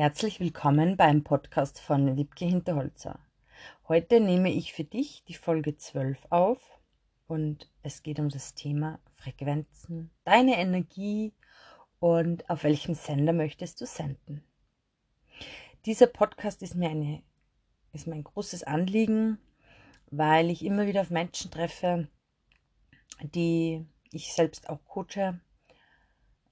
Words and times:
Herzlich 0.00 0.40
willkommen 0.40 0.96
beim 0.96 1.24
Podcast 1.24 1.78
von 1.78 2.16
Wiebke 2.16 2.46
Hinterholzer. 2.46 3.18
Heute 3.86 4.18
nehme 4.18 4.50
ich 4.50 4.72
für 4.72 4.82
dich 4.82 5.24
die 5.28 5.34
Folge 5.34 5.76
12 5.76 6.16
auf 6.30 6.80
und 7.26 7.68
es 7.82 8.02
geht 8.02 8.18
um 8.18 8.30
das 8.30 8.54
Thema 8.54 8.98
Frequenzen, 9.16 10.10
deine 10.24 10.56
Energie 10.56 11.34
und 11.98 12.48
auf 12.48 12.64
welchem 12.64 12.94
Sender 12.94 13.34
möchtest 13.34 13.78
du 13.82 13.84
senden. 13.84 14.42
Dieser 15.84 16.06
Podcast 16.06 16.62
ist 16.62 16.76
mir, 16.76 16.88
eine, 16.88 17.22
ist 17.92 18.06
mir 18.06 18.14
ein 18.14 18.24
großes 18.24 18.62
Anliegen, 18.62 19.36
weil 20.10 20.48
ich 20.48 20.64
immer 20.64 20.86
wieder 20.86 21.02
auf 21.02 21.10
Menschen 21.10 21.50
treffe, 21.50 22.08
die 23.20 23.84
ich 24.12 24.32
selbst 24.32 24.70
auch 24.70 24.82
coache, 24.86 25.38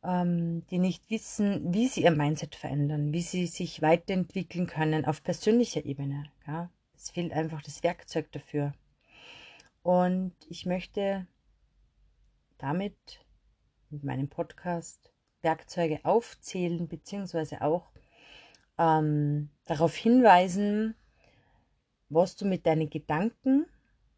ähm, 0.03 0.67
die 0.67 0.79
nicht 0.79 1.11
wissen, 1.11 1.73
wie 1.73 1.89
sie 1.89 2.03
ihr 2.03 2.11
Mindset 2.11 2.55
verändern, 2.55 3.13
wie 3.13 3.23
sie 3.23 3.47
sich 3.47 3.83
weiterentwickeln 3.83 4.67
können 4.67 5.05
auf 5.05 5.23
persönlicher 5.23 5.85
Ebene. 5.85 6.31
Ja? 6.47 6.71
Es 6.95 7.11
fehlt 7.11 7.33
einfach 7.33 7.63
das 7.63 7.83
Werkzeug 7.83 8.31
dafür. 8.33 8.73
Und 9.83 10.35
ich 10.49 10.67
möchte 10.67 11.27
damit 12.59 12.97
mit 13.91 14.05
meinem 14.05 14.29
Podcast 14.29 15.13
Werkzeuge 15.43 16.01
aufzählen, 16.05 16.89
beziehungsweise 16.89 17.63
auch 17.63 17.91
ähm, 18.77 19.51
darauf 19.65 19.95
hinweisen, 19.95 20.95
was 22.09 22.37
du 22.37 22.45
mit 22.45 22.67
deinen 22.67 22.91
Gedanken, 22.91 23.67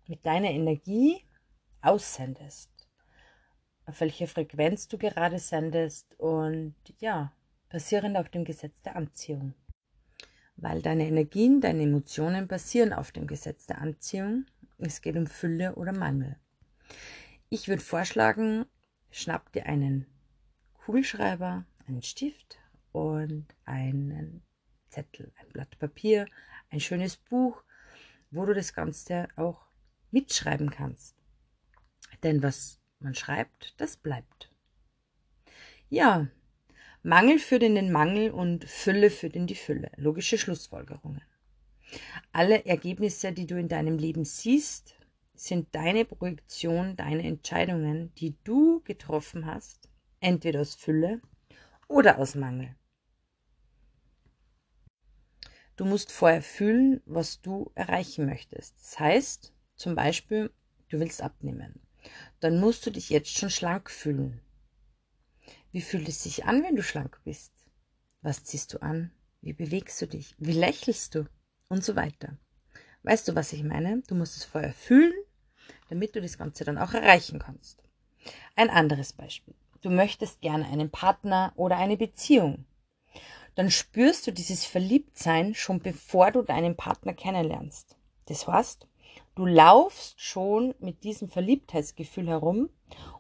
mit 0.07 0.25
deiner 0.25 0.51
Energie 0.51 1.25
aussendest 1.83 2.80
auf 3.87 4.01
welche 4.01 4.27
Frequenz 4.27 4.89
du 4.89 4.99
gerade 4.99 5.39
sendest 5.39 6.19
und 6.19 6.75
ja, 6.99 7.33
basierend 7.69 8.17
auf 8.17 8.29
dem 8.29 8.45
Gesetz 8.45 8.83
der 8.83 8.97
Anziehung. 8.97 9.55
Weil 10.57 10.83
deine 10.83 11.07
Energien, 11.07 11.61
deine 11.61 11.83
Emotionen 11.83 12.47
basieren 12.47 12.93
auf 12.93 13.13
dem 13.13 13.27
Gesetz 13.27 13.67
der 13.67 13.79
Anziehung. 13.79 14.47
Es 14.79 15.01
geht 15.01 15.17
um 15.17 15.27
Fülle 15.27 15.75
oder 15.77 15.93
Mangel. 15.93 16.37
Ich 17.49 17.69
würde 17.69 17.83
vorschlagen, 17.83 18.67
schnapp 19.11 19.53
dir 19.53 19.67
einen 19.67 20.07
Kugelschreiber, 20.75 21.65
einen 21.87 22.03
Stift 22.03 22.59
und 22.93 23.47
einen 23.65 24.43
Zettel, 24.89 25.33
ein 25.41 25.49
Blatt 25.49 25.79
Papier, 25.79 26.27
ein 26.71 26.81
schönes 26.81 27.17
Buch, 27.17 27.63
wo 28.31 28.45
du 28.45 28.55
das 28.55 28.73
Ganze 28.73 29.29
auch 29.37 29.67
mitschreiben 30.11 30.71
kannst. 30.71 31.17
Denn 32.23 32.43
was 32.43 32.80
man 33.01 33.15
schreibt, 33.15 33.75
das 33.81 33.97
bleibt. 33.97 34.51
Ja, 35.89 36.29
Mangel 37.03 37.39
führt 37.39 37.63
in 37.63 37.75
den 37.75 37.91
Mangel 37.91 38.31
und 38.31 38.65
Fülle 38.65 39.11
führt 39.11 39.35
in 39.35 39.47
die 39.47 39.55
Fülle. 39.55 39.91
Logische 39.97 40.39
Schlussfolgerungen. 40.39 41.23
Alle 42.33 42.65
Ergebnisse, 42.67 43.33
die 43.33 43.47
du 43.47 43.59
in 43.59 43.69
deinem 43.69 43.99
Leben 43.99 44.25
siehst, 44.25 44.95
sind 45.35 45.75
deine 45.75 46.05
Projektion, 46.05 46.97
deine 46.97 47.25
Entscheidungen, 47.25 48.15
die 48.17 48.37
du 48.45 48.83
getroffen 48.85 49.47
hast, 49.47 49.89
entweder 50.21 50.61
aus 50.61 50.75
Fülle 50.75 51.21
oder 51.89 52.19
aus 52.19 52.35
Mangel. 52.35 52.77
Du 55.77 55.87
musst 55.87 56.13
vorher 56.13 56.43
fühlen, 56.43 57.01
was 57.07 57.41
du 57.41 57.73
erreichen 57.75 58.27
möchtest. 58.27 58.79
Das 58.79 59.01
heißt, 59.01 59.55
zum 59.77 59.95
Beispiel, 59.95 60.53
du 60.91 61.01
willst 61.01 61.23
abnehmen 61.23 61.81
dann 62.41 62.61
musst 62.61 62.87
du 62.87 62.91
dich 62.91 63.11
jetzt 63.11 63.37
schon 63.37 63.51
schlank 63.51 63.91
fühlen. 63.91 64.41
Wie 65.73 65.83
fühlt 65.83 66.09
es 66.09 66.23
sich 66.23 66.45
an, 66.45 66.63
wenn 66.63 66.77
du 66.77 66.83
schlank 66.83 67.21
bist? 67.25 67.53
Was 68.23 68.45
ziehst 68.45 68.75
du 68.75 68.83
an? 68.83 69.13
Wie 69.41 69.53
bewegst 69.53 70.01
du 70.03 70.07
dich? 70.07 70.35
Wie 70.39 70.53
lächelst 70.53 71.15
du? 71.15 71.27
Und 71.69 71.85
so 71.85 71.97
weiter. 71.97 72.37
Weißt 73.03 73.29
du, 73.29 73.35
was 73.35 73.53
ich 73.53 73.63
meine? 73.63 74.03
Du 74.09 74.15
musst 74.15 74.37
es 74.37 74.45
vorher 74.45 74.75
fühlen, 74.75 75.15
damit 75.89 76.15
du 76.15 76.21
das 76.21 76.37
Ganze 76.37 76.65
dann 76.65 76.79
auch 76.79 76.93
erreichen 76.93 77.39
kannst. 77.39 77.83
Ein 78.57 78.69
anderes 78.69 79.13
Beispiel. 79.13 79.55
Du 79.81 79.89
möchtest 79.89 80.41
gerne 80.43 80.67
einen 80.67 80.91
Partner 80.91 81.53
oder 81.57 81.79
eine 81.79 81.97
Beziehung. 81.97 82.67
Dann 83.55 83.71
spürst 83.71 84.27
du 84.27 84.33
dieses 84.33 84.65
Verliebtsein 84.67 85.55
schon 85.55 85.81
bevor 85.81 86.31
du 86.31 86.43
deinen 86.43 86.77
Partner 86.77 87.15
kennenlernst. 87.15 87.97
Das 88.27 88.47
heißt, 88.47 88.87
Du 89.41 89.47
laufst 89.47 90.21
schon 90.21 90.75
mit 90.81 91.03
diesem 91.03 91.27
Verliebtheitsgefühl 91.27 92.29
herum 92.29 92.69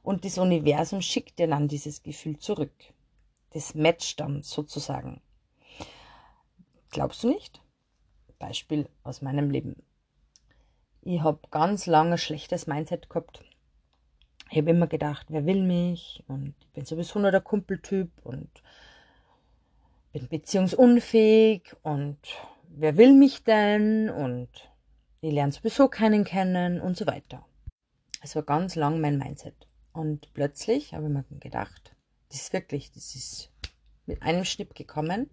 und 0.03 0.27
das 0.27 0.37
Universum 0.37 1.01
schickt 1.01 1.39
dir 1.39 1.47
dann 1.47 1.67
dieses 1.67 2.03
Gefühl 2.03 2.39
zurück. 2.39 2.75
Das 3.55 3.75
matcht 3.75 4.21
dann 4.21 4.43
sozusagen. 4.43 5.23
Glaubst 6.91 7.25
du 7.25 7.31
nicht? 7.31 7.63
Beispiel 8.39 8.87
aus 9.03 9.23
meinem 9.23 9.49
Leben. 9.49 9.83
Ich 11.01 11.23
habe 11.23 11.39
ganz 11.51 11.87
lange 11.87 12.19
schlechtes 12.19 12.67
Mindset 12.67 13.09
gehabt. 13.09 13.43
Ich 14.51 14.59
habe 14.59 14.73
immer 14.73 14.89
gedacht, 14.89 15.29
wer 15.31 15.47
will 15.47 15.63
mich? 15.63 16.23
Und 16.29 16.55
ich 16.61 16.69
bin 16.73 16.85
sowieso 16.85 17.19
nur 17.19 17.31
der 17.31 17.41
Kumpeltyp 17.41 18.11
und 18.25 18.51
bin 20.13 20.29
beziehungsunfähig 20.29 21.75
und 21.83 22.19
wer 22.69 22.99
will 22.99 23.15
mich 23.15 23.43
denn? 23.43 24.11
Und 24.11 24.70
ich 25.21 25.33
lerne 25.33 25.53
sowieso 25.53 25.89
keinen 25.89 26.25
kennen 26.25 26.81
und 26.81 26.97
so 26.97 27.07
weiter. 27.07 27.47
Es 28.23 28.37
war 28.37 28.43
ganz 28.43 28.75
lang 28.75 29.01
mein 29.01 29.19
Mindset. 29.19 29.69
Und 29.93 30.33
plötzlich 30.35 30.95
habe 30.95 31.07
ich 31.07 31.13
mir 31.13 31.25
gedacht, 31.41 31.95
das 32.29 32.43
ist 32.43 32.53
wirklich, 32.53 32.93
das 32.93 33.15
ist 33.15 33.53
mit 34.07 34.23
einem 34.23 34.45
Schnipp 34.45 34.75
gekommen. 34.75 35.29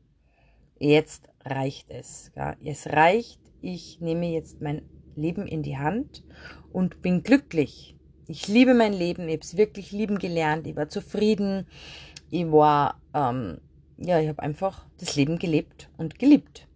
Jetzt 0.79 1.29
reicht 1.43 1.89
es. 1.89 2.31
Ja. 2.35 2.55
Es 2.63 2.87
reicht. 2.87 3.39
Ich 3.61 3.99
nehme 4.01 4.27
jetzt 4.27 4.61
mein 4.61 4.83
Leben 5.15 5.47
in 5.47 5.63
die 5.63 5.77
Hand 5.77 6.23
und 6.71 7.01
bin 7.01 7.23
glücklich. 7.23 7.95
Ich 8.27 8.47
liebe 8.47 8.73
mein 8.73 8.93
Leben. 8.93 9.27
Ich 9.27 9.35
habe 9.35 9.43
es 9.43 9.57
wirklich 9.57 9.91
lieben 9.91 10.19
gelernt. 10.19 10.67
Ich 10.67 10.75
war 10.75 10.89
zufrieden. 10.89 11.67
Ich 12.29 12.51
war, 12.51 13.01
ähm, 13.13 13.61
ja, 13.97 14.19
ich 14.19 14.27
habe 14.27 14.43
einfach 14.43 14.85
das 14.97 15.15
Leben 15.15 15.39
gelebt 15.39 15.89
und 15.97 16.19
geliebt. 16.19 16.67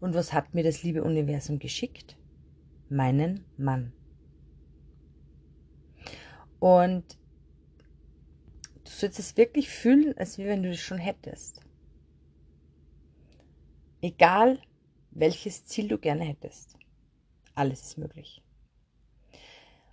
Und 0.00 0.14
was 0.14 0.32
hat 0.32 0.54
mir 0.54 0.64
das 0.64 0.82
liebe 0.82 1.04
Universum 1.04 1.58
geschickt? 1.58 2.16
Meinen 2.88 3.44
Mann. 3.56 3.92
Und 6.58 7.18
du 8.84 8.90
sollst 8.90 9.18
es 9.18 9.36
wirklich 9.36 9.68
fühlen, 9.68 10.16
als 10.16 10.38
wenn 10.38 10.62
du 10.62 10.70
es 10.70 10.80
schon 10.80 10.98
hättest. 10.98 11.60
Egal, 14.00 14.58
welches 15.10 15.64
Ziel 15.64 15.88
du 15.88 15.98
gerne 15.98 16.24
hättest. 16.24 16.76
Alles 17.54 17.82
ist 17.82 17.98
möglich. 17.98 18.42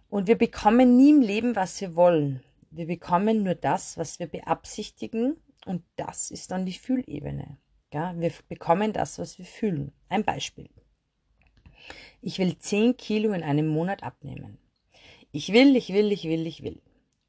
Und 0.10 0.28
wir 0.28 0.38
bekommen 0.38 0.98
nie 0.98 1.12
im 1.12 1.22
Leben, 1.22 1.56
was 1.56 1.80
wir 1.80 1.96
wollen. 1.96 2.44
Wir 2.70 2.88
bekommen 2.88 3.44
nur 3.44 3.56
das, 3.56 3.98
was 3.98 4.20
wir 4.20 4.28
beabsichtigen. 4.28 5.38
Und 5.66 5.84
das 5.96 6.32
ist 6.32 6.52
dann 6.52 6.66
die 6.66 6.74
Fühlebene. 6.74 7.58
Ja, 7.94 8.18
wir 8.20 8.32
bekommen 8.48 8.94
das, 8.94 9.20
was 9.20 9.38
wir 9.38 9.46
fühlen. 9.46 9.92
Ein 10.10 10.24
Beispiel. 10.24 10.70
Ich 12.22 12.40
will 12.40 12.58
10 12.58 12.98
Kilo 12.98 13.34
in 13.34 13.44
einem 13.44 13.68
Monat 13.68 14.04
abnehmen. 14.04 14.58
Ich 15.32 15.54
will, 15.54 15.76
ich 15.76 15.94
will, 15.94 16.12
ich 16.12 16.26
will, 16.26 16.46
ich 16.46 16.64
will. 16.64 16.82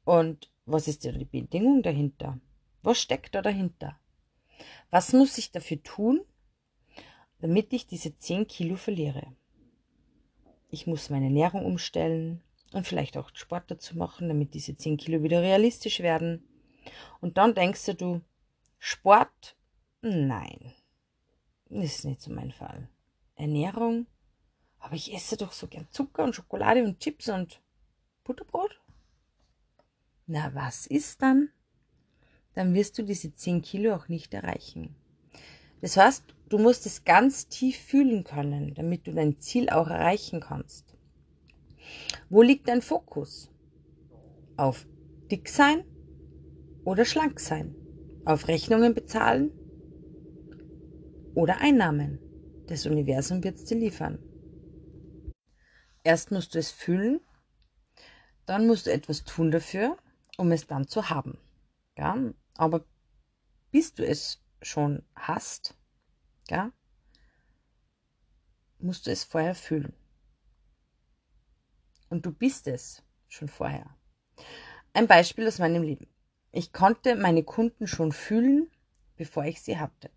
Und 0.05 0.51
was 0.65 0.87
ist 0.87 1.03
die 1.03 1.25
Bedingung 1.25 1.83
dahinter? 1.83 2.39
Was 2.81 2.99
steckt 2.99 3.33
da 3.35 3.41
dahinter? 3.41 3.97
Was 4.89 5.13
muss 5.13 5.37
ich 5.37 5.51
dafür 5.51 5.81
tun, 5.81 6.21
damit 7.39 7.73
ich 7.73 7.87
diese 7.87 8.17
10 8.17 8.47
Kilo 8.47 8.75
verliere? 8.75 9.33
Ich 10.69 10.87
muss 10.87 11.09
meine 11.09 11.25
Ernährung 11.25 11.65
umstellen 11.65 12.41
und 12.73 12.87
vielleicht 12.87 13.17
auch 13.17 13.29
Sport 13.33 13.71
dazu 13.71 13.97
machen, 13.97 14.27
damit 14.27 14.53
diese 14.53 14.75
10 14.75 14.97
Kilo 14.97 15.23
wieder 15.23 15.41
realistisch 15.41 15.99
werden. 15.99 16.47
Und 17.21 17.37
dann 17.37 17.55
denkst 17.55 17.85
du, 17.97 18.21
Sport? 18.79 19.55
Nein, 20.01 20.73
das 21.69 21.85
ist 21.85 22.05
nicht 22.05 22.21
so 22.21 22.31
mein 22.31 22.51
Fall. 22.51 22.89
Ernährung? 23.35 24.07
Aber 24.83 24.95
ich 24.95 25.13
esse 25.13 25.37
doch 25.37 25.53
so 25.53 25.67
gern 25.67 25.87
Zucker 25.91 26.25
und 26.25 26.35
Schokolade 26.35 26.83
und 26.83 26.99
Chips 26.99 27.29
und 27.29 27.61
Butterbrot. 28.25 28.81
Na, 30.27 30.53
was 30.53 30.87
ist 30.87 31.21
dann? 31.21 31.49
Dann 32.53 32.73
wirst 32.73 32.97
du 32.97 33.03
diese 33.03 33.33
10 33.33 33.61
Kilo 33.61 33.95
auch 33.95 34.09
nicht 34.09 34.33
erreichen. 34.33 34.93
Das 35.79 35.95
heißt, 35.95 36.25
du 36.49 36.57
musst 36.57 36.85
es 36.85 37.05
ganz 37.05 37.47
tief 37.47 37.77
fühlen 37.77 38.25
können, 38.25 38.73
damit 38.73 39.07
du 39.07 39.13
dein 39.13 39.39
Ziel 39.39 39.69
auch 39.69 39.87
erreichen 39.87 40.41
kannst. 40.41 40.97
Wo 42.29 42.41
liegt 42.41 42.67
dein 42.67 42.81
Fokus? 42.81 43.49
Auf 44.57 44.85
dick 45.31 45.47
sein 45.47 45.85
oder 46.83 47.05
schlank 47.05 47.39
sein? 47.39 47.73
Auf 48.25 48.49
Rechnungen 48.49 48.93
bezahlen 48.93 49.49
oder 51.35 51.61
Einnahmen? 51.61 52.19
Das 52.67 52.85
Universum 52.85 53.41
wird 53.45 53.55
es 53.55 53.63
dir 53.63 53.77
liefern. 53.77 54.19
Erst 56.03 56.31
musst 56.31 56.55
du 56.55 56.59
es 56.59 56.71
fühlen, 56.71 57.21
dann 58.45 58.67
musst 58.67 58.87
du 58.87 58.91
etwas 58.91 59.23
tun 59.23 59.51
dafür, 59.51 59.97
um 60.37 60.51
es 60.51 60.67
dann 60.67 60.87
zu 60.87 61.09
haben. 61.09 61.37
Ja? 61.97 62.17
Aber 62.55 62.85
bis 63.71 63.93
du 63.93 64.05
es 64.05 64.41
schon 64.61 65.03
hast, 65.15 65.75
ja, 66.49 66.71
musst 68.79 69.07
du 69.07 69.11
es 69.11 69.23
vorher 69.23 69.55
fühlen. 69.55 69.93
Und 72.09 72.25
du 72.25 72.31
bist 72.31 72.67
es 72.67 73.01
schon 73.27 73.47
vorher. 73.47 73.95
Ein 74.93 75.07
Beispiel 75.07 75.47
aus 75.47 75.57
meinem 75.57 75.81
Leben. 75.81 76.07
Ich 76.51 76.71
konnte 76.71 77.15
meine 77.15 77.43
Kunden 77.43 77.87
schon 77.87 78.11
fühlen, 78.11 78.69
bevor 79.15 79.45
ich 79.45 79.61
sie 79.61 79.79
hatte. 79.79 80.11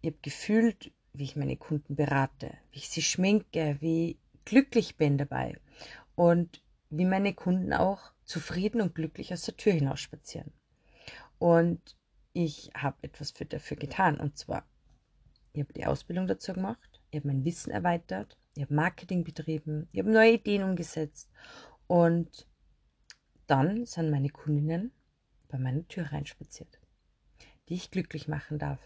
Ich 0.00 0.10
habe 0.10 0.18
gefühlt, 0.22 0.92
wie 1.12 1.24
ich 1.24 1.36
meine 1.36 1.56
Kunden 1.56 1.96
berate, 1.96 2.56
wie 2.70 2.78
ich 2.78 2.88
sie 2.88 3.02
schminke, 3.02 3.76
wie 3.80 4.18
glücklich 4.48 4.96
bin 4.96 5.18
dabei 5.18 5.60
und 6.14 6.62
wie 6.88 7.04
meine 7.04 7.34
Kunden 7.34 7.74
auch 7.74 8.12
zufrieden 8.24 8.80
und 8.80 8.94
glücklich 8.94 9.30
aus 9.30 9.42
der 9.42 9.58
Tür 9.58 9.74
hinaus 9.74 10.00
spazieren. 10.00 10.52
Und 11.38 11.96
ich 12.32 12.70
habe 12.74 12.96
etwas 13.02 13.30
für, 13.30 13.44
dafür 13.44 13.76
getan. 13.76 14.18
Und 14.18 14.38
zwar, 14.38 14.66
ich 15.52 15.60
habe 15.60 15.74
die 15.74 15.84
Ausbildung 15.84 16.26
dazu 16.26 16.54
gemacht, 16.54 17.02
ich 17.10 17.18
habe 17.18 17.28
mein 17.28 17.44
Wissen 17.44 17.70
erweitert, 17.70 18.38
ich 18.54 18.62
habe 18.62 18.74
Marketing 18.74 19.22
betrieben, 19.22 19.86
ich 19.92 20.00
habe 20.00 20.10
neue 20.10 20.32
Ideen 20.32 20.62
umgesetzt. 20.62 21.28
Und 21.86 22.46
dann 23.46 23.84
sind 23.84 24.10
meine 24.10 24.30
Kundinnen 24.30 24.92
bei 25.48 25.58
meiner 25.58 25.86
Tür 25.88 26.10
reinspaziert, 26.10 26.80
die 27.68 27.74
ich 27.74 27.90
glücklich 27.90 28.28
machen 28.28 28.58
darf. 28.58 28.80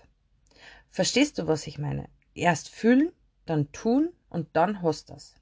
Verstehst 0.91 1.39
du, 1.39 1.47
was 1.47 1.69
ich 1.69 1.79
meine? 1.79 2.09
Erst 2.35 2.69
fühlen, 2.69 3.13
dann 3.47 3.71
tun 3.71 4.13
und 4.29 4.49
dann 4.57 4.83
hast 4.83 5.11
das. 5.11 5.37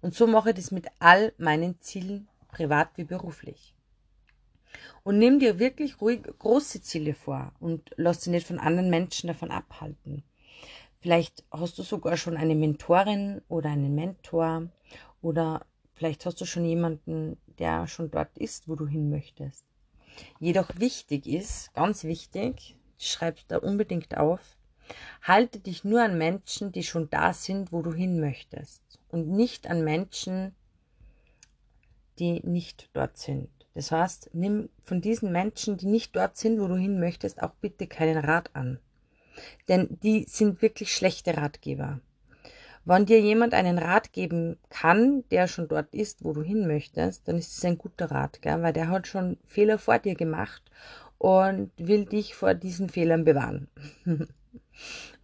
Und 0.00 0.14
so 0.14 0.26
mache 0.26 0.50
ich 0.50 0.56
das 0.56 0.70
mit 0.70 0.86
all 0.98 1.32
meinen 1.38 1.80
Zielen, 1.80 2.28
privat 2.48 2.90
wie 2.96 3.04
beruflich. 3.04 3.74
Und 5.04 5.18
nimm 5.18 5.38
dir 5.38 5.58
wirklich 5.58 6.00
ruhig 6.00 6.22
große 6.22 6.82
Ziele 6.82 7.14
vor 7.14 7.52
und 7.60 7.90
lass 7.96 8.20
dich 8.20 8.30
nicht 8.30 8.46
von 8.46 8.58
anderen 8.58 8.90
Menschen 8.90 9.26
davon 9.26 9.50
abhalten. 9.50 10.22
Vielleicht 11.00 11.44
hast 11.50 11.78
du 11.78 11.82
sogar 11.82 12.16
schon 12.16 12.36
eine 12.36 12.54
Mentorin 12.54 13.42
oder 13.48 13.70
einen 13.70 13.94
Mentor 13.94 14.68
oder 15.20 15.66
vielleicht 15.94 16.24
hast 16.26 16.40
du 16.40 16.44
schon 16.44 16.64
jemanden, 16.64 17.36
der 17.58 17.88
schon 17.88 18.10
dort 18.10 18.38
ist, 18.38 18.68
wo 18.68 18.76
du 18.76 18.86
hin 18.86 19.10
möchtest. 19.10 19.64
Jedoch 20.38 20.68
wichtig 20.78 21.26
ist, 21.26 21.74
ganz 21.74 22.04
wichtig, 22.04 22.76
schreibst 22.98 23.50
da 23.50 23.58
unbedingt 23.58 24.16
auf, 24.16 24.40
halte 25.22 25.58
dich 25.60 25.84
nur 25.84 26.02
an 26.02 26.18
Menschen, 26.18 26.72
die 26.72 26.82
schon 26.82 27.08
da 27.10 27.32
sind, 27.32 27.72
wo 27.72 27.82
du 27.82 27.92
hin 27.92 28.20
möchtest 28.20 28.82
und 29.08 29.28
nicht 29.28 29.68
an 29.68 29.84
Menschen, 29.84 30.54
die 32.18 32.40
nicht 32.46 32.90
dort 32.92 33.16
sind. 33.16 33.48
Das 33.74 33.90
heißt, 33.90 34.30
nimm 34.32 34.68
von 34.82 35.00
diesen 35.00 35.32
Menschen, 35.32 35.76
die 35.76 35.86
nicht 35.86 36.14
dort 36.14 36.36
sind, 36.36 36.60
wo 36.60 36.66
du 36.66 36.76
hin 36.76 37.00
möchtest, 37.00 37.42
auch 37.42 37.54
bitte 37.60 37.86
keinen 37.86 38.18
Rat 38.18 38.50
an. 38.54 38.78
Denn 39.68 39.98
die 40.02 40.24
sind 40.28 40.60
wirklich 40.60 40.94
schlechte 40.94 41.36
Ratgeber. 41.36 42.00
Wenn 42.84 43.06
dir 43.06 43.20
jemand 43.20 43.54
einen 43.54 43.78
Rat 43.78 44.12
geben 44.12 44.58
kann, 44.68 45.24
der 45.30 45.46
schon 45.46 45.68
dort 45.68 45.94
ist, 45.94 46.24
wo 46.24 46.32
du 46.32 46.42
hin 46.42 46.66
möchtest, 46.66 47.28
dann 47.28 47.38
ist 47.38 47.56
es 47.56 47.64
ein 47.64 47.78
guter 47.78 48.10
Rat, 48.10 48.42
gell? 48.42 48.60
weil 48.60 48.72
der 48.72 48.88
hat 48.88 49.06
schon 49.06 49.38
Fehler 49.46 49.78
vor 49.78 50.00
dir 50.00 50.16
gemacht 50.16 50.62
und 51.18 51.70
will 51.78 52.04
dich 52.04 52.34
vor 52.34 52.54
diesen 52.54 52.88
Fehlern 52.88 53.24
bewahren. 53.24 53.68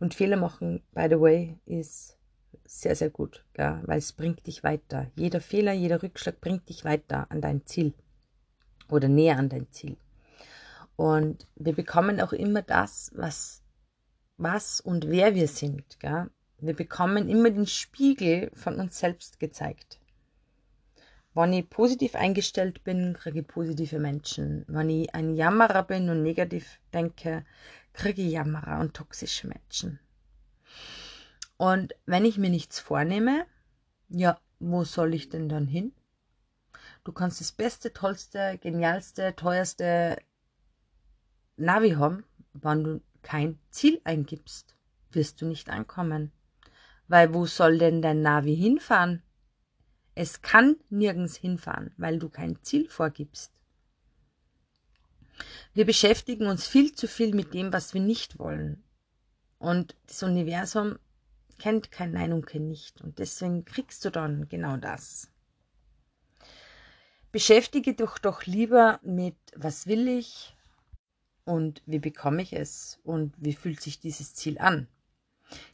und 0.00 0.14
Fehler 0.14 0.36
machen, 0.36 0.82
by 0.92 1.06
the 1.08 1.20
way, 1.20 1.58
ist 1.66 2.16
sehr, 2.64 2.94
sehr 2.94 3.10
gut, 3.10 3.44
gell? 3.54 3.80
weil 3.84 3.98
es 3.98 4.12
bringt 4.12 4.46
dich 4.46 4.62
weiter. 4.62 5.10
Jeder 5.16 5.40
Fehler, 5.40 5.72
jeder 5.72 6.02
Rückschlag 6.02 6.40
bringt 6.40 6.68
dich 6.68 6.84
weiter 6.84 7.26
an 7.30 7.40
dein 7.40 7.64
Ziel 7.66 7.94
oder 8.90 9.08
näher 9.08 9.38
an 9.38 9.48
dein 9.48 9.70
Ziel. 9.70 9.96
Und 10.96 11.46
wir 11.56 11.74
bekommen 11.74 12.20
auch 12.20 12.32
immer 12.32 12.62
das, 12.62 13.10
was, 13.14 13.62
was 14.36 14.80
und 14.80 15.08
wer 15.08 15.34
wir 15.34 15.48
sind. 15.48 16.00
Gell? 16.00 16.30
Wir 16.60 16.74
bekommen 16.74 17.28
immer 17.28 17.50
den 17.50 17.66
Spiegel 17.66 18.50
von 18.54 18.80
uns 18.80 18.98
selbst 18.98 19.38
gezeigt. 19.38 20.00
Wenn 21.34 21.52
ich 21.52 21.70
positiv 21.70 22.16
eingestellt 22.16 22.82
bin, 22.82 23.14
kriege 23.14 23.40
ich 23.40 23.46
positive 23.46 24.00
Menschen. 24.00 24.64
Wenn 24.66 24.90
ich 24.90 25.14
ein 25.14 25.36
Jammerer 25.36 25.84
bin 25.84 26.08
und 26.08 26.22
negativ 26.24 26.80
denke, 26.92 27.44
kriege 27.98 28.22
ich 28.22 28.32
Jammerer 28.32 28.78
und 28.78 28.94
toxische 28.94 29.48
Menschen. 29.48 29.98
Und 31.56 31.94
wenn 32.06 32.24
ich 32.24 32.38
mir 32.38 32.48
nichts 32.48 32.78
vornehme, 32.78 33.44
ja, 34.08 34.40
wo 34.60 34.84
soll 34.84 35.14
ich 35.14 35.28
denn 35.28 35.48
dann 35.48 35.66
hin? 35.66 35.92
Du 37.02 37.12
kannst 37.12 37.40
das 37.40 37.50
beste, 37.50 37.92
tollste, 37.92 38.58
genialste, 38.62 39.34
teuerste 39.34 40.16
Navi 41.56 41.90
haben, 41.90 42.24
wenn 42.52 42.84
du 42.84 43.00
kein 43.22 43.58
Ziel 43.70 44.00
eingibst, 44.04 44.76
wirst 45.10 45.40
du 45.40 45.46
nicht 45.46 45.68
ankommen. 45.68 46.30
Weil 47.08 47.34
wo 47.34 47.46
soll 47.46 47.78
denn 47.78 48.00
dein 48.00 48.22
Navi 48.22 48.54
hinfahren? 48.54 49.22
Es 50.14 50.40
kann 50.40 50.76
nirgends 50.88 51.36
hinfahren, 51.36 51.92
weil 51.96 52.20
du 52.20 52.28
kein 52.28 52.62
Ziel 52.62 52.88
vorgibst. 52.88 53.57
Wir 55.74 55.86
beschäftigen 55.86 56.46
uns 56.46 56.66
viel 56.66 56.94
zu 56.94 57.06
viel 57.06 57.34
mit 57.34 57.54
dem, 57.54 57.72
was 57.72 57.94
wir 57.94 58.00
nicht 58.00 58.38
wollen. 58.38 58.82
Und 59.58 59.96
das 60.06 60.22
Universum 60.22 60.98
kennt 61.58 61.90
kein 61.90 62.12
Nein 62.12 62.32
und 62.32 62.46
kein 62.46 62.68
Nicht. 62.68 63.00
Und 63.00 63.18
deswegen 63.18 63.64
kriegst 63.64 64.04
du 64.04 64.10
dann 64.10 64.48
genau 64.48 64.76
das. 64.76 65.28
Beschäftige 67.32 67.94
dich 67.94 68.18
doch 68.22 68.44
lieber 68.46 69.00
mit, 69.02 69.36
was 69.54 69.86
will 69.86 70.08
ich 70.08 70.56
und 71.44 71.82
wie 71.86 71.98
bekomme 71.98 72.42
ich 72.42 72.52
es 72.52 73.00
und 73.04 73.34
wie 73.38 73.52
fühlt 73.52 73.80
sich 73.80 74.00
dieses 74.00 74.34
Ziel 74.34 74.58
an. 74.58 74.88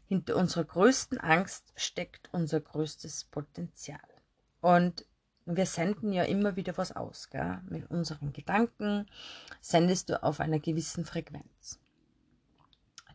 Hinter 0.06 0.37
unserer 0.37 0.64
größten 0.64 1.19
Angst 1.19 1.72
steckt 1.76 2.28
unser 2.32 2.61
größtes 2.61 3.25
Potenzial. 3.25 4.00
Und 4.61 5.05
wir 5.46 5.67
senden 5.67 6.12
ja 6.12 6.25
immer 6.25 6.56
wieder 6.56 6.76
was 6.76 6.94
aus. 6.94 7.31
Gell? 7.31 7.61
Mit 7.69 7.91
unseren 7.91 8.32
Gedanken 8.32 9.06
sendest 9.61 10.08
du 10.08 10.23
auf 10.23 10.41
einer 10.41 10.58
gewissen 10.58 11.05
Frequenz. 11.05 11.81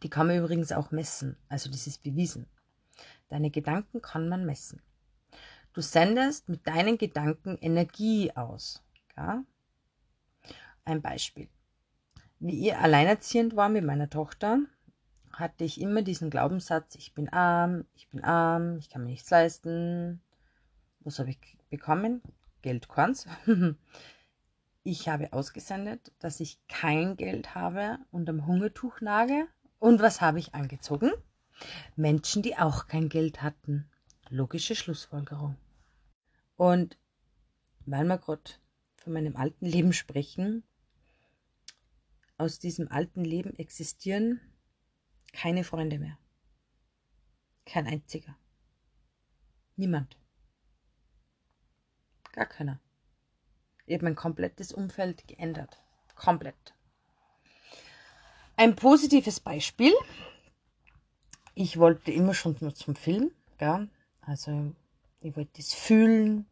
Die 0.04 0.10
kann 0.10 0.28
man 0.28 0.38
übrigens 0.38 0.72
auch 0.72 0.92
messen. 0.92 1.38
Also 1.50 1.70
das 1.70 1.88
ist 1.88 2.04
bewiesen. 2.04 2.48
Deine 3.30 3.50
Gedanken 3.50 4.02
kann 4.02 4.30
man 4.30 4.46
messen. 4.46 4.82
Du 5.74 5.82
sendest 5.82 6.50
mit 6.50 6.66
deinen 6.68 6.98
Gedanken 6.98 7.58
Energie 7.58 8.32
aus. 8.36 8.84
Ja? 9.16 9.44
Ein 10.86 11.02
Beispiel. 11.02 11.50
Wie 12.40 12.68
ich 12.68 12.76
alleinerziehend 12.76 13.56
war 13.56 13.70
mit 13.70 13.84
meiner 13.84 14.10
Tochter, 14.10 14.60
hatte 15.34 15.64
ich 15.64 15.80
immer 15.80 16.02
diesen 16.02 16.30
Glaubenssatz, 16.30 16.96
ich 16.96 17.14
bin 17.14 17.30
arm, 17.30 17.86
ich 17.96 18.08
bin 18.10 18.24
arm, 18.24 18.78
ich 18.78 18.90
kann 18.90 19.04
mir 19.04 19.10
nichts 19.10 19.30
leisten. 19.30 20.22
Was 21.10 21.18
habe 21.18 21.32
ich 21.32 21.58
bekommen? 21.72 22.22
Geld 22.62 22.88
keins. 22.88 23.26
ich 24.84 25.10
habe 25.10 25.34
ausgesendet, 25.34 26.12
dass 26.20 26.40
ich 26.40 26.60
kein 26.68 27.18
Geld 27.18 27.56
habe 27.56 27.98
und 28.12 28.30
am 28.30 28.46
Hungertuch 28.46 29.02
nage. 29.02 29.48
Und 29.80 30.02
was 30.02 30.22
habe 30.22 30.38
ich 30.38 30.54
angezogen? 30.54 31.10
Menschen, 31.96 32.44
die 32.44 32.58
auch 32.58 32.86
kein 32.86 33.10
Geld 33.10 33.42
hatten. 33.42 33.90
Logische 34.30 34.76
Schlussfolgerung. 34.76 35.56
Und 36.58 36.96
weil 37.88 38.06
wir 38.06 38.20
gerade 38.20 38.52
von 38.98 39.14
meinem 39.14 39.36
alten 39.36 39.66
Leben 39.66 39.94
sprechen, 39.94 40.62
aus 42.38 42.60
diesem 42.60 42.88
alten 42.88 43.26
Leben 43.26 43.56
existieren 43.56 44.42
keine 45.34 45.64
Freunde 45.64 45.98
mehr. 45.98 46.20
Kein 47.66 47.88
einziger. 47.88 48.38
Niemand. 49.76 50.19
Gar 52.40 52.46
keiner. 52.46 52.80
Ich 53.86 53.96
habe 53.96 54.06
mein 54.06 54.16
komplettes 54.16 54.72
Umfeld 54.72 55.28
geändert. 55.28 55.84
Komplett. 56.16 56.74
Ein 58.56 58.78
positives 58.78 59.42
Beispiel. 59.42 59.92
Ich 61.54 61.76
wollte 61.80 62.14
immer 62.14 62.34
schon 62.34 62.56
nur 62.62 62.74
zum 62.74 62.96
Film. 62.96 63.32
Ja? 63.60 63.86
Also 64.22 64.74
ich 65.20 65.36
wollte 65.36 65.52
das 65.58 65.74
fühlen, 65.74 66.46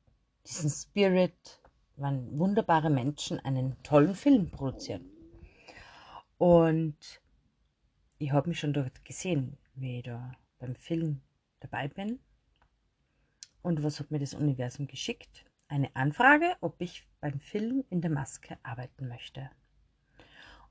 diesen 0.45 0.69
Spirit, 0.69 1.61
wann 1.95 2.37
wunderbare 2.37 2.89
Menschen 2.89 3.39
einen 3.39 3.81
tollen 3.81 4.13
Film 4.13 4.51
produzieren. 4.51 5.09
Und 6.37 6.97
ich 8.17 8.33
habe 8.33 8.49
mich 8.49 8.59
schon 8.59 8.73
dort 8.73 9.05
gesehen, 9.05 9.57
wie 9.75 9.99
ich 9.99 10.03
da 10.03 10.33
beim 10.59 10.75
Film 10.75 11.21
dabei 11.61 11.87
bin. 11.87 12.19
Und 13.61 13.83
was 13.83 14.01
hat 14.01 14.11
mir 14.11 14.19
das 14.19 14.33
Universum 14.33 14.87
geschickt? 14.87 15.46
Eine 15.67 15.95
Anfrage, 15.95 16.55
ob 16.61 16.81
ich 16.81 17.07
beim 17.19 17.39
Film 17.39 17.83
in 17.89 18.01
der 18.01 18.11
Maske 18.11 18.57
arbeiten 18.63 19.07
möchte. 19.07 19.49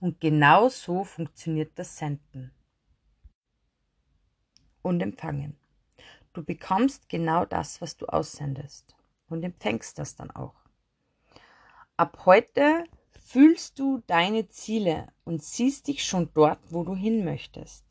Und 0.01 0.21
genau 0.21 0.69
so 0.69 1.05
funktioniert 1.05 1.79
das 1.79 1.97
Senden 1.97 2.53
und 4.83 5.01
Empfangen. 5.01 5.57
Du 6.33 6.45
bekommst 6.45 7.09
genau 7.09 7.45
das, 7.45 7.81
was 7.81 7.97
du 7.97 8.07
aussendest 8.07 8.95
und 9.29 9.43
empfängst 9.43 9.99
das 9.99 10.17
dann 10.17 10.31
auch. 10.31 10.55
Ab 11.97 12.27
heute 12.27 12.85
Fühlst 13.29 13.81
du 13.81 14.05
deine 14.07 14.49
Ziele 14.51 15.09
und 15.25 15.43
siehst 15.43 15.89
dich 15.89 16.05
schon 16.05 16.31
dort, 16.33 16.61
wo 16.71 16.85
du 16.85 16.95
hin 16.95 17.25
möchtest? 17.25 17.85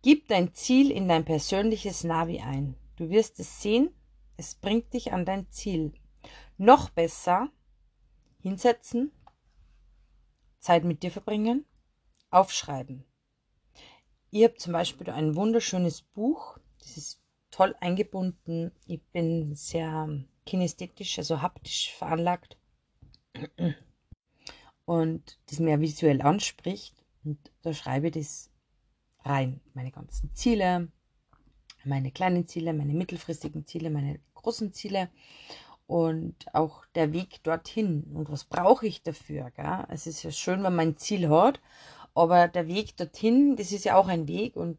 Gib 0.00 0.28
dein 0.28 0.54
Ziel 0.54 0.92
in 0.92 1.08
dein 1.08 1.24
persönliches 1.24 2.04
Navi 2.04 2.38
ein. 2.38 2.76
Du 2.94 3.10
wirst 3.10 3.40
es 3.40 3.60
sehen, 3.60 3.90
es 4.36 4.54
bringt 4.54 4.92
dich 4.92 5.12
an 5.12 5.24
dein 5.24 5.50
Ziel. 5.50 5.92
Noch 6.58 6.90
besser 6.90 7.50
hinsetzen, 8.40 9.12
Zeit 10.58 10.84
mit 10.84 11.02
dir 11.02 11.10
verbringen, 11.10 11.64
aufschreiben. 12.30 13.04
Ihr 14.30 14.48
habt 14.48 14.60
zum 14.60 14.72
Beispiel 14.72 15.10
ein 15.10 15.36
wunderschönes 15.36 16.02
Buch, 16.02 16.58
das 16.80 16.96
ist 16.96 17.20
toll 17.50 17.74
eingebunden. 17.80 18.72
Ich 18.86 19.02
bin 19.12 19.54
sehr 19.54 20.08
kinästhetisch, 20.44 21.18
also 21.18 21.42
haptisch 21.42 21.92
veranlagt 21.94 22.58
und 24.84 25.38
das 25.46 25.58
mehr 25.58 25.80
visuell 25.80 26.22
anspricht. 26.22 27.04
Und 27.24 27.38
da 27.62 27.72
schreibe 27.72 28.08
ich 28.08 28.14
das 28.14 28.50
rein. 29.24 29.60
Meine 29.74 29.90
ganzen 29.90 30.34
Ziele, 30.34 30.90
meine 31.86 32.10
kleinen 32.10 32.46
Ziele, 32.46 32.72
meine 32.72 32.94
mittelfristigen 32.94 33.66
Ziele, 33.66 33.90
meine 33.90 34.20
großen 34.34 34.72
Ziele 34.72 35.08
und 35.86 36.34
auch 36.54 36.84
der 36.94 37.12
Weg 37.12 37.42
dorthin. 37.42 38.04
Und 38.14 38.30
was 38.30 38.44
brauche 38.44 38.86
ich 38.86 39.02
dafür? 39.02 39.50
Gell? 39.50 39.86
Es 39.88 40.06
ist 40.06 40.22
ja 40.22 40.30
schön, 40.30 40.62
wenn 40.62 40.74
man 40.74 40.88
ein 40.88 40.96
Ziel 40.96 41.28
hat, 41.28 41.60
aber 42.14 42.48
der 42.48 42.68
Weg 42.68 42.96
dorthin, 42.96 43.56
das 43.56 43.72
ist 43.72 43.84
ja 43.84 43.96
auch 43.96 44.08
ein 44.08 44.28
Weg 44.28 44.56
und 44.56 44.78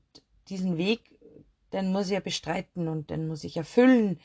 diesen 0.49 0.77
Weg, 0.77 1.19
den 1.73 1.91
muss 1.91 2.07
ich 2.07 2.13
ja 2.13 2.19
bestreiten 2.19 2.87
und 2.87 3.09
den 3.09 3.27
muss 3.27 3.43
ich 3.43 3.57
erfüllen, 3.57 4.19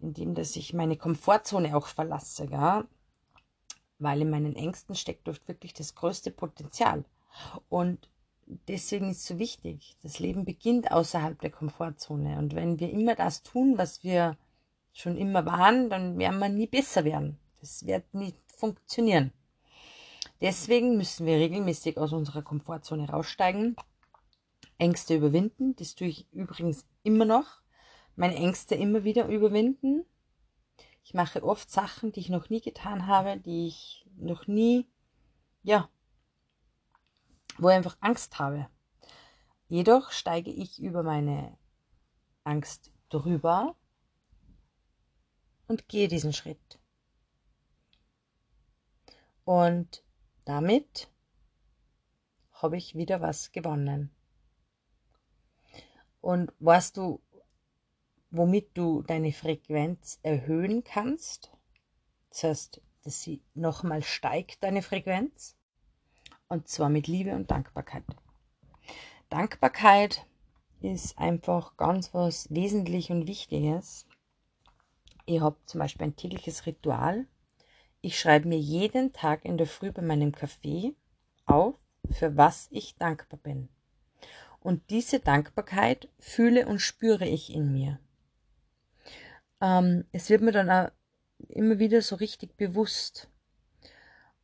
indem 0.00 0.34
dass 0.34 0.56
ich 0.56 0.74
meine 0.74 0.96
Komfortzone 0.96 1.76
auch 1.76 1.86
verlasse. 1.86 2.46
Gell? 2.46 2.84
weil 3.98 4.22
in 4.22 4.30
meinen 4.30 4.56
Ängsten 4.56 4.94
steckt 4.94 5.28
oft 5.28 5.46
wirklich 5.48 5.74
das 5.74 5.94
größte 5.94 6.30
Potenzial. 6.30 7.04
Und 7.68 8.08
deswegen 8.68 9.10
ist 9.10 9.18
es 9.18 9.26
so 9.26 9.38
wichtig, 9.38 9.96
das 10.02 10.18
Leben 10.18 10.44
beginnt 10.44 10.90
außerhalb 10.90 11.40
der 11.40 11.50
Komfortzone. 11.50 12.38
Und 12.38 12.54
wenn 12.54 12.80
wir 12.80 12.90
immer 12.90 13.14
das 13.14 13.42
tun, 13.42 13.78
was 13.78 14.02
wir 14.02 14.36
schon 14.92 15.16
immer 15.16 15.46
waren, 15.46 15.90
dann 15.90 16.18
werden 16.18 16.38
wir 16.38 16.48
nie 16.48 16.66
besser 16.66 17.04
werden. 17.04 17.38
Das 17.60 17.86
wird 17.86 18.14
nicht 18.14 18.36
funktionieren. 18.46 19.32
Deswegen 20.40 20.96
müssen 20.96 21.26
wir 21.26 21.36
regelmäßig 21.36 21.98
aus 21.98 22.12
unserer 22.12 22.42
Komfortzone 22.42 23.08
raussteigen, 23.08 23.76
Ängste 24.78 25.16
überwinden. 25.16 25.74
Das 25.76 25.94
tue 25.94 26.08
ich 26.08 26.32
übrigens 26.32 26.86
immer 27.02 27.24
noch. 27.24 27.60
Meine 28.16 28.36
Ängste 28.36 28.74
immer 28.74 29.04
wieder 29.04 29.26
überwinden. 29.28 30.04
Ich 31.04 31.14
mache 31.14 31.42
oft 31.42 31.70
Sachen, 31.70 32.12
die 32.12 32.20
ich 32.20 32.28
noch 32.28 32.50
nie 32.50 32.60
getan 32.60 33.06
habe, 33.06 33.38
die 33.38 33.66
ich 33.66 34.06
noch 34.16 34.46
nie, 34.46 34.86
ja, 35.62 35.88
wo 37.58 37.68
ich 37.68 37.76
einfach 37.76 37.96
Angst 38.00 38.38
habe. 38.38 38.68
Jedoch 39.68 40.12
steige 40.12 40.50
ich 40.50 40.80
über 40.80 41.02
meine 41.02 41.58
Angst 42.44 42.90
drüber 43.10 43.76
und 45.66 45.88
gehe 45.88 46.08
diesen 46.08 46.32
Schritt. 46.32 46.80
Und 49.44 50.02
damit 50.44 51.08
habe 52.52 52.76
ich 52.76 52.94
wieder 52.94 53.20
was 53.20 53.52
gewonnen. 53.52 54.10
Und 56.20 56.52
weißt 56.58 56.96
du, 56.96 57.22
womit 58.30 58.76
du 58.76 59.02
deine 59.02 59.32
Frequenz 59.32 60.18
erhöhen 60.22 60.84
kannst. 60.84 61.52
Das 62.30 62.44
heißt, 62.44 62.82
dass 63.02 63.22
sie 63.22 63.42
nochmal 63.54 64.02
steigt, 64.02 64.62
deine 64.62 64.82
Frequenz. 64.82 65.57
Und 66.48 66.68
zwar 66.68 66.88
mit 66.88 67.06
Liebe 67.06 67.34
und 67.34 67.50
Dankbarkeit. 67.50 68.04
Dankbarkeit 69.28 70.26
ist 70.80 71.18
einfach 71.18 71.76
ganz 71.76 72.14
was 72.14 72.50
Wesentliches 72.50 73.10
und 73.10 73.26
Wichtiges. 73.26 74.06
Ich 75.26 75.40
habe 75.40 75.56
zum 75.66 75.80
Beispiel 75.80 76.06
ein 76.06 76.16
tägliches 76.16 76.64
Ritual. 76.66 77.26
Ich 78.00 78.18
schreibe 78.18 78.48
mir 78.48 78.58
jeden 78.58 79.12
Tag 79.12 79.44
in 79.44 79.58
der 79.58 79.66
Früh 79.66 79.92
bei 79.92 80.02
meinem 80.02 80.32
Kaffee 80.32 80.94
auf, 81.44 81.74
für 82.10 82.36
was 82.36 82.68
ich 82.70 82.96
dankbar 82.96 83.40
bin. 83.42 83.68
Und 84.60 84.90
diese 84.90 85.20
Dankbarkeit 85.20 86.08
fühle 86.18 86.66
und 86.66 86.80
spüre 86.80 87.26
ich 87.26 87.52
in 87.52 87.72
mir 87.72 87.98
ähm, 89.60 90.04
es 90.12 90.30
wird 90.30 90.42
mir 90.42 90.52
dann 90.52 90.70
auch 90.70 90.90
immer 91.48 91.78
wieder 91.78 92.02
so 92.02 92.16
richtig 92.16 92.56
bewusst. 92.56 93.28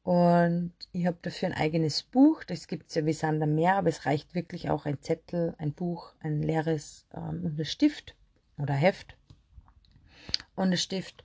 Und 0.05 0.73
ich 0.93 1.07
habe 1.07 1.17
dafür 1.23 1.49
ein 1.49 1.55
eigenes 1.55 2.03
Buch. 2.03 2.45
Das 2.45 2.69
gibt 2.69 2.89
es 2.89 2.95
ja 2.95 3.05
wie 3.07 3.13
Sander 3.13 3.47
mehr, 3.47 3.77
aber 3.77 3.89
es 3.89 4.07
reicht 4.07 4.35
wirklich 4.35 4.71
auch 4.71 4.87
ein 4.87 5.01
Zettel, 5.01 5.55
ein 5.59 5.73
Buch, 5.73 6.15
ein 6.21 6.43
leeres 6.43 7.07
ähm, 7.15 7.59
Stift 7.65 8.15
oder 8.59 8.75
Heft 8.75 9.17
und 10.55 10.71
ein 10.71 10.77
Stift. 10.77 11.25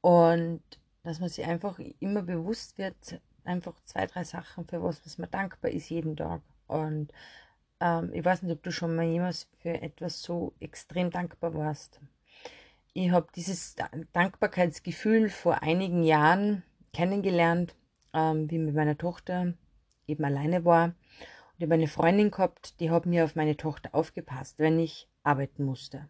Und 0.00 0.62
dass 1.02 1.20
man 1.20 1.28
sich 1.28 1.44
einfach 1.44 1.78
immer 2.00 2.22
bewusst 2.22 2.78
wird, 2.78 3.20
einfach 3.44 3.74
zwei, 3.84 4.06
drei 4.06 4.24
Sachen, 4.24 4.66
für 4.66 4.82
was, 4.82 5.04
was 5.04 5.18
man 5.18 5.30
dankbar 5.30 5.70
ist 5.70 5.90
jeden 5.90 6.16
Tag. 6.16 6.40
Und 6.66 7.12
ähm, 7.80 8.10
ich 8.12 8.24
weiß 8.24 8.42
nicht, 8.42 8.52
ob 8.52 8.62
du 8.62 8.72
schon 8.72 8.96
mal 8.96 9.04
jemals 9.04 9.48
für 9.60 9.80
etwas 9.82 10.22
so 10.22 10.54
extrem 10.60 11.10
dankbar 11.10 11.54
warst 11.54 12.00
ich 12.94 13.10
habe 13.10 13.26
dieses 13.34 13.74
Dankbarkeitsgefühl 14.12 15.28
vor 15.28 15.62
einigen 15.62 16.04
Jahren 16.04 16.62
kennengelernt, 16.92 17.74
ähm, 18.14 18.50
wie 18.50 18.58
mit 18.58 18.74
meiner 18.74 18.96
Tochter 18.96 19.52
eben 20.06 20.24
alleine 20.24 20.64
war. 20.64 20.86
Und 20.86 20.94
ich 21.58 21.64
habe 21.64 21.74
eine 21.74 21.88
Freundin 21.88 22.30
gehabt, 22.30 22.80
die 22.80 22.90
hat 22.90 23.06
mir 23.06 23.24
auf 23.24 23.36
meine 23.36 23.56
Tochter 23.56 23.94
aufgepasst, 23.94 24.58
wenn 24.58 24.78
ich 24.78 25.08
arbeiten 25.22 25.64
musste. 25.64 26.08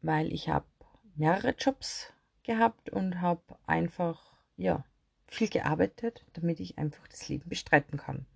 Weil 0.00 0.32
ich 0.32 0.48
habe 0.48 0.66
mehrere 1.14 1.54
Jobs 1.56 2.12
gehabt 2.42 2.90
und 2.90 3.20
habe 3.20 3.42
einfach, 3.66 4.20
ja, 4.56 4.84
viel 5.26 5.48
gearbeitet, 5.48 6.24
damit 6.34 6.60
ich 6.60 6.78
einfach 6.78 7.06
das 7.08 7.28
Leben 7.28 7.48
bestreiten 7.48 7.98
kann. 7.98 8.26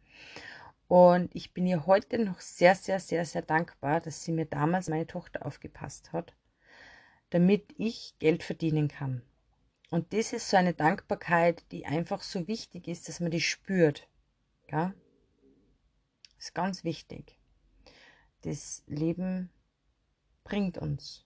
Und 0.88 1.34
ich 1.34 1.52
bin 1.52 1.66
ihr 1.66 1.86
heute 1.86 2.24
noch 2.24 2.40
sehr, 2.40 2.74
sehr, 2.74 3.00
sehr, 3.00 3.24
sehr 3.24 3.42
dankbar, 3.42 4.00
dass 4.00 4.24
sie 4.24 4.32
mir 4.32 4.46
damals 4.46 4.88
meine 4.88 5.06
Tochter 5.06 5.44
aufgepasst 5.44 6.12
hat, 6.12 6.34
damit 7.30 7.74
ich 7.76 8.14
Geld 8.18 8.42
verdienen 8.42 8.88
kann. 8.88 9.22
Und 9.90 10.12
das 10.12 10.32
ist 10.32 10.50
so 10.50 10.56
eine 10.56 10.74
Dankbarkeit, 10.74 11.64
die 11.70 11.86
einfach 11.86 12.22
so 12.22 12.48
wichtig 12.48 12.88
ist, 12.88 13.08
dass 13.08 13.20
man 13.20 13.30
die 13.30 13.40
spürt. 13.40 14.08
Ja? 14.68 14.94
Ist 16.38 16.54
ganz 16.54 16.82
wichtig. 16.82 17.38
Das 18.42 18.82
Leben 18.86 19.50
bringt 20.44 20.78
uns 20.78 21.24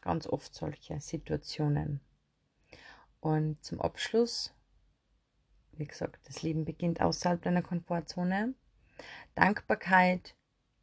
ganz 0.00 0.26
oft 0.26 0.54
solche 0.54 1.00
Situationen. 1.00 2.00
Und 3.20 3.62
zum 3.62 3.80
Abschluss, 3.80 4.52
wie 5.72 5.86
gesagt, 5.86 6.26
das 6.28 6.42
Leben 6.42 6.64
beginnt 6.64 7.00
außerhalb 7.00 7.42
deiner 7.42 7.62
Komfortzone. 7.62 8.54
Dankbarkeit 9.34 10.34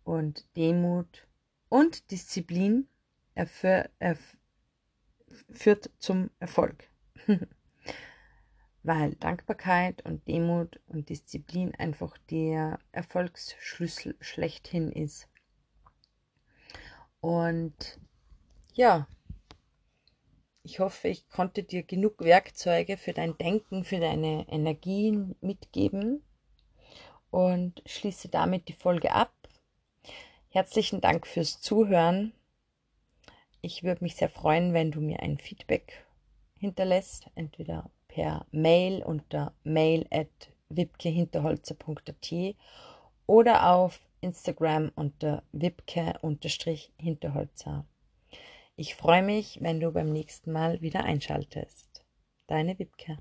und 0.04 0.46
Demut 0.56 1.28
und 1.70 2.10
Disziplin 2.12 2.88
erführ, 3.36 3.90
erf, 4.00 4.38
führt 5.50 5.92
zum 6.00 6.30
Erfolg. 6.40 6.90
Weil 8.84 9.16
Dankbarkeit 9.16 10.06
und 10.06 10.28
Demut 10.28 10.80
und 10.88 11.10
Disziplin 11.10 11.74
einfach 11.76 12.18
der 12.30 12.80
Erfolgsschlüssel 12.92 14.16
schlechthin 14.22 14.92
ist. 14.92 15.28
Und 17.20 18.00
ja, 18.74 19.08
ich 20.64 20.80
hoffe, 20.80 21.08
ich 21.08 21.28
konnte 21.30 21.64
dir 21.64 21.84
genug 21.84 22.20
Werkzeuge 22.20 22.98
für 22.98 23.14
dein 23.14 23.38
Denken, 23.38 23.84
für 23.84 24.00
deine 24.00 24.46
Energien 24.50 25.36
mitgeben, 25.42 26.22
und 27.30 27.82
schließe 27.86 28.30
damit 28.30 28.68
die 28.68 28.74
Folge 28.74 29.12
ab. 29.12 29.34
Herzlichen 30.50 31.02
Dank 31.02 31.28
fürs 31.28 31.62
Zuhören. 31.62 32.34
Ich 33.62 33.84
würde 33.84 34.04
mich 34.04 34.16
sehr 34.16 34.30
freuen, 34.30 34.74
wenn 34.74 34.92
du 34.92 35.02
mir 35.02 35.22
ein 35.22 35.38
Feedback 35.38 36.06
hinterlässt, 36.60 37.30
entweder 37.36 37.90
per 38.08 38.46
Mail 38.52 39.04
unter 39.04 39.54
mail 39.64 40.06
at 40.12 40.30
wipkehinterholzer.at 40.70 42.56
oder 43.26 43.74
auf 43.74 44.00
Instagram 44.22 44.92
unter 44.96 45.44
wipke-hinterholzer. 45.52 47.86
Ich 48.76 48.96
freue 48.96 49.22
mich, 49.24 49.60
wenn 49.62 49.80
du 49.80 49.92
beim 49.92 50.12
nächsten 50.12 50.52
Mal 50.52 50.82
wieder 50.82 51.04
einschaltest. 51.04 52.04
Deine 52.48 52.80
Wipke. 52.80 53.18